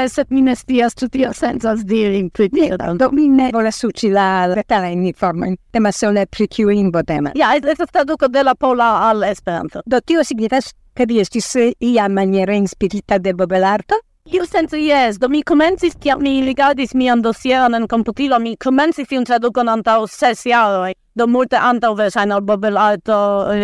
sed 0.08 0.30
mi 0.30 0.42
ne 0.42 0.54
stias 0.56 0.94
tu 0.94 1.08
tio 1.08 1.32
sensas 1.36 1.84
diri 1.84 2.24
pri 2.32 2.48
tio, 2.48 2.76
do 2.76 3.10
mi 3.12 3.28
ne 3.28 3.50
volas 3.52 3.76
suci 3.80 4.10
la 4.10 4.46
letale 4.46 4.92
in 4.92 5.04
informa, 5.06 5.52
tema 5.72 5.92
sole 5.92 6.26
pri 6.26 6.48
kiu 6.48 6.68
lingvo 6.68 7.02
temas. 7.02 7.36
Ja, 7.36 7.54
estas 7.56 7.92
traduko 7.92 8.28
de 8.28 8.42
la 8.42 8.54
pola 8.54 9.10
al 9.10 9.22
Esperanto. 9.24 9.82
Do 9.86 10.00
tio 10.00 10.24
signifas 10.24 10.72
che 10.94 11.06
vi 11.06 11.20
estis 11.20 11.54
ia 11.78 12.08
maniera 12.08 12.54
inspirita 12.54 13.18
de 13.18 13.34
Bobelarto? 13.34 14.00
Io 14.32 14.44
sensu, 14.44 14.76
yes, 14.76 15.20
do 15.22 15.28
mi 15.28 15.42
comencis 15.42 15.94
tiam 16.02 16.18
mi 16.22 16.40
ligadis 16.42 16.94
mian 16.94 17.22
dosieron 17.22 17.74
en 17.74 17.86
computilo, 17.86 18.40
mi 18.40 18.56
comencis 18.56 19.12
iun 19.12 19.24
traducon 19.24 19.68
antau 19.68 20.08
ses 20.10 20.42
jaroi 20.42 20.94
do 21.16 21.26
multe 21.26 21.56
antaŭ 21.56 21.94
verŝajne 21.98 22.36
urbobelarto 22.40 23.16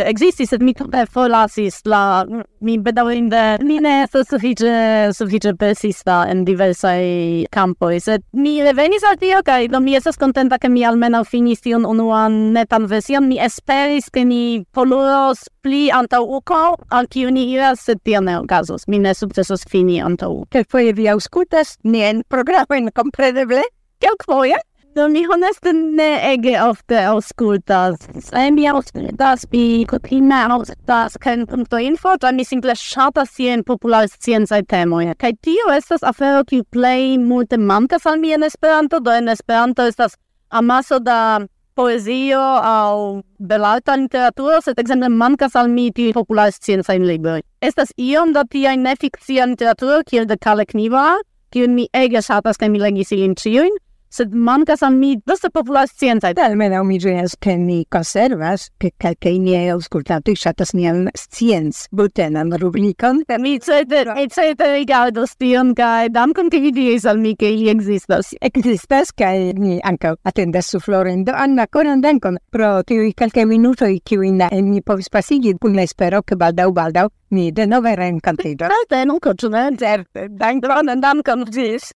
existis 0.07 0.49
eh, 0.49 0.55
sed 0.55 0.65
mi 0.65 0.75
tute 0.75 1.07
forlasis 1.07 1.83
la... 1.87 2.25
Mi 2.63 2.77
bedaŭrinde 2.79 3.59
mi 3.67 3.81
ne 3.83 4.05
estas 4.05 4.29
suffice 4.31 4.71
suffice 5.17 5.51
persista 5.59 6.21
en 6.31 6.45
diversai 6.47 7.49
campoi 7.51 7.99
sed 8.01 8.23
mi 8.39 8.53
revenis 8.63 9.03
al 9.09 9.19
tio 9.19 9.41
kai 9.43 9.67
do 9.73 9.81
mi 9.83 9.97
estas 9.99 10.21
contenta 10.21 10.61
ke 10.63 10.71
mi 10.71 10.85
almena 10.87 11.25
finis 11.27 11.61
tion 11.65 11.85
unuan 11.87 12.53
netan 12.55 12.87
version. 12.87 13.27
Mi 13.29 13.39
esperis 13.43 14.09
ke 14.15 14.25
ni 14.25 14.65
poluros 14.75 15.45
pli 15.63 15.89
antau 15.95 16.25
uko 16.39 16.63
al 16.91 17.09
kiu 17.11 17.31
ni 17.35 17.49
iras, 17.55 17.85
sed 17.87 18.03
tio 18.07 18.21
ne 18.21 18.39
okazos. 18.41 18.89
Mi 18.89 18.99
ne 19.03 19.15
sukcesos 19.15 19.67
fini 19.71 20.01
antau 20.03 20.43
uko. 20.43 20.51
Kelkfoje 20.55 20.97
vi 20.99 21.09
aŭskultas 21.13 21.79
niajn 21.85 22.25
programojn, 22.33 22.93
kompreneble? 22.95 23.65
Kelkfoje? 24.03 24.59
Do 24.95 25.09
mi 25.09 25.23
honeste 25.25 25.73
ne 25.73 26.33
ege 26.33 26.59
ofte 26.61 26.99
auscultas. 27.09 27.95
Se 28.21 28.51
mi 28.51 28.67
auscultas, 28.69 29.47
mi 29.53 29.87
kutime 29.89 30.41
auscultas 30.53 31.17
ken 31.23 31.47
punto 31.49 31.79
info, 31.81 32.13
da 32.21 32.33
mi 32.33 32.45
simple 32.45 32.75
shatas 32.77 33.31
sien 33.33 33.63
popular 33.65 34.05
scienzai 34.09 34.61
temoi. 34.69 35.07
Kai 35.17 35.31
tio 35.41 35.71
estas 35.73 36.05
afero 36.05 36.43
ki 36.45 36.61
play 36.77 37.17
multe 37.17 37.57
mankas 37.57 38.05
al 38.07 38.19
mi 38.21 38.35
en 38.37 38.45
Esperanto, 38.45 39.01
do 39.01 39.15
en 39.17 39.33
Esperanto 39.33 39.87
estas 39.89 40.19
amaso 40.51 40.99
da 41.01 41.41
poesio 41.75 42.41
au 42.41 43.23
belalta 43.39 43.97
literaturo, 43.97 44.61
sed 44.61 44.79
exemple 44.79 45.09
mankas 45.09 45.57
al 45.57 45.71
mi 45.73 45.87
tiuj 45.91 46.13
popular 46.19 46.53
sciencaj 46.53 46.99
libri. 47.01 47.41
Estas 47.63 47.95
iom 47.97 48.35
da 48.37 48.45
tiaj 48.45 48.77
nefikcia 48.77 49.49
literaturo 49.49 50.03
kiel 50.05 50.29
de 50.29 50.37
Kalekniva, 50.37 51.07
kiun 51.49 51.73
mi 51.81 51.89
ege 51.97 52.21
shatas 52.21 52.61
kaj 52.61 52.69
mi 52.69 52.83
legis 52.83 53.15
ilin 53.17 53.33
ciuin, 53.41 53.73
sed 54.13 54.35
mancas 54.35 54.83
a 54.83 54.91
mi 54.91 55.17
dosta 55.27 55.49
populas 55.51 55.91
scienzaj. 55.97 56.35
Almenaŭ 56.45 56.83
mi 56.85 56.99
ĝenas 57.01 57.37
ke 57.41 57.57
ni 57.57 57.83
konservas, 57.93 58.69
ke 58.81 58.91
kelkaj 59.01 59.33
niaj 59.41 59.73
aŭskultantoj 59.77 60.35
ŝatas 60.43 60.75
nian 60.77 61.07
scienc-butenan 61.17 62.53
rubrikon. 62.61 63.23
Mi 63.41 63.57
cetere, 63.65 64.15
cetere 64.29 64.77
rigardas 64.77 65.37
tion 65.41 65.73
kaj 65.79 66.13
dankon 66.13 66.53
ke 66.53 66.61
vi 66.61 66.75
diris 66.77 67.07
al 67.09 67.23
mi 67.23 67.35
ke 67.37 67.49
ili 67.55 67.71
ekzistas. 67.73 68.35
Ekzistas 68.41 69.15
kaj 69.17 69.53
ni 69.57 69.81
anca 69.81 70.15
atendas 70.29 70.69
su 70.69 70.81
Florendo. 70.81 71.33
Anna, 71.33 71.67
koran 71.67 72.05
dankon 72.05 72.39
pro 72.53 72.75
tiuj 72.87 73.15
kelkaj 73.17 73.49
minutoj 73.49 73.95
kiujn 74.05 74.45
ni 74.69 74.83
povis 74.85 75.09
pasigi 75.09 75.57
kun 75.61 75.77
la 75.79 75.89
espero 75.89 76.23
ke 76.23 76.37
baldaŭ 76.37 76.71
baldaŭ 76.77 77.09
ni 77.33 77.51
denove 77.57 77.97
renkontiĝos. 77.97 78.69
Certe, 78.69 79.05
non 79.09 79.21
certe. 79.23 79.77
Certe, 79.83 80.29
dankon, 80.37 80.93
dankon, 81.01 81.47
ĝis. 81.49 81.93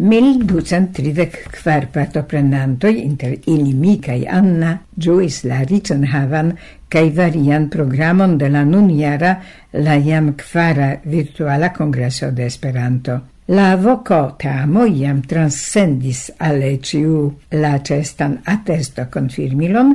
1234 0.00 1.50
kvar 1.60 1.86
partoprenantoj, 1.92 2.92
inter 3.02 3.34
ili 3.46 3.74
mi 3.74 3.98
kaj 4.00 4.22
Anna, 4.32 4.78
ĝuis 4.96 5.42
la 5.44 5.58
riĉan 5.68 6.06
havan 6.08 6.54
kaj 6.88 7.10
varian 7.18 7.68
programon 7.68 8.38
de 8.38 8.48
la 8.48 8.64
nunjara 8.64 9.34
la 9.72 9.98
jam 10.00 10.32
kvara 10.40 10.94
virtuala 11.04 11.68
kongreso 11.76 12.30
de 12.30 12.46
Esperanto. 12.46 13.18
La 13.48 13.74
voco 13.76 14.36
tamo 14.38 14.86
iam 14.86 15.20
transcendis 15.22 16.30
ale 16.38 16.78
ciu 16.82 17.32
la 17.50 17.78
cestan 17.84 18.38
attesto 18.44 19.04
confirmilon, 19.12 19.94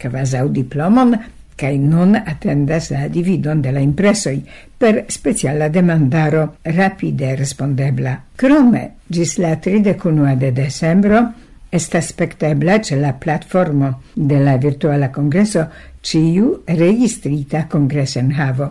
quasau 0.00 0.48
diplomon, 0.48 1.14
cae 1.60 1.78
non 1.78 2.16
attendas 2.16 2.90
la 2.90 3.06
dividon 3.08 3.62
de 3.62 3.72
la 3.72 3.80
impressoi, 3.84 4.40
per 4.80 5.04
speciala 5.12 5.68
demandaro 5.68 6.56
rapide 6.62 7.34
respondebla. 7.36 8.14
Krome 8.40 8.82
ĝis 9.12 9.34
la 9.36 9.58
31 9.60 10.36
de 10.40 10.48
decembro 10.56 11.18
estas 11.70 12.06
spektebla 12.14 12.78
ĉe 12.86 12.96
la 12.96 13.10
platformo 13.12 13.90
de 14.14 14.38
la 14.40 14.54
virtuala 14.62 15.10
congresso 15.12 15.66
ĉiu 16.00 16.54
registrita 16.80 17.66
kongresenhavo. 17.68 18.68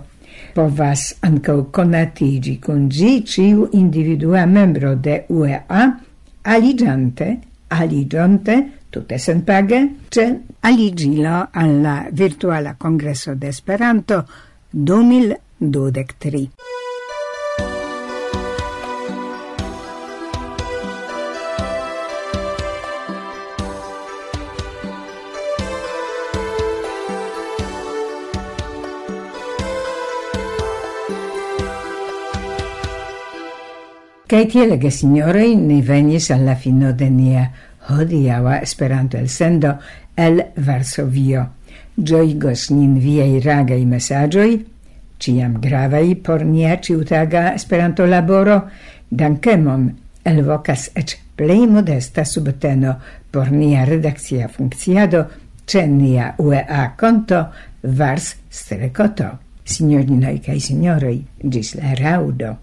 Povas 0.55 1.03
ankaŭ 1.27 1.57
konatiĝi 1.77 2.55
kun 2.63 2.87
ĝi 2.89 3.11
ciu 3.29 3.67
individua 3.77 4.47
membro 4.49 4.95
de 4.95 5.19
UEA 5.29 5.83
aliĝante, 6.55 7.27
aliĝonte 7.69 8.55
tutte 8.89 9.19
senpage 9.21 9.83
ĉe 10.09 10.25
aligilo 10.65 11.43
alla 11.53 11.99
virtuala 12.11 12.73
congresso 12.81 13.35
de 13.35 13.53
Esperanto 13.53 14.23
2000 14.73 15.48
dudek 15.59 16.15
tri. 16.19 16.47
Kaj 34.29 34.43
tiele, 34.45 34.91
signore 34.91 35.55
ni 35.55 35.81
venis 35.81 36.29
alla 36.31 36.53
fino 36.55 36.91
de 36.93 37.09
nia 37.09 37.47
hodiaŭa 37.89 38.59
Esperanto-elsendo 38.61 39.71
el 40.15 40.43
Varsovio. 40.55 41.47
Ĝojgos 41.97 42.69
nin 42.71 42.99
viaj 43.01 43.39
ragaj 43.41 43.79
mesaĝoj, 43.89 44.51
ciam 45.19 45.59
gravai 45.61 46.15
por 46.15 46.45
nia 46.45 46.77
ciutaga 46.81 47.53
esperanto 47.55 48.05
laboro, 48.05 48.61
dankemon 49.09 49.89
elvocas 50.25 50.89
ec 50.95 51.17
plei 51.35 51.67
modesta 51.67 52.25
subteno 52.25 52.95
por 53.31 53.51
nia 53.51 53.85
redakcia 53.85 54.47
funkciado 54.47 55.27
ce 55.65 55.87
nia 55.87 56.33
UEA 56.37 56.95
konto 56.97 57.45
vars 57.83 58.35
strekoto. 58.49 59.37
Signorinoj 59.69 60.39
kaj 60.45 60.59
signoroj, 60.65 61.17
gis 61.45 61.75
la 61.77 61.93
raŭdo. 61.93 62.55